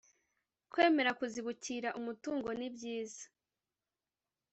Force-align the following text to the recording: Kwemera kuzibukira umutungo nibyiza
Kwemera 0.71 1.11
kuzibukira 1.19 1.89
umutungo 1.99 2.47
nibyiza 2.57 3.25